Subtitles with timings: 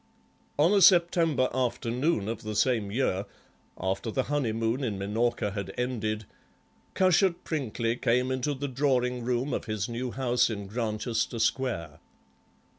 [0.57, 3.27] On a September afternoon of the same year,
[3.79, 6.25] after the honeymoon in Minorca had ended,
[6.95, 11.99] Cushat Prinkly came into the drawing room of his new house in Granchester Square.